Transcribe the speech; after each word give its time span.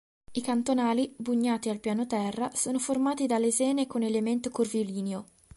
I 0.31 0.41
cantonali, 0.41 1.13
bugnati 1.15 1.69
al 1.69 1.79
piano 1.79 2.07
terra, 2.07 2.49
sono 2.55 2.79
formati 2.79 3.27
da 3.27 3.37
lesene 3.37 3.85
con 3.85 4.01
elemento 4.01 4.49
curvilineo. 4.49 5.27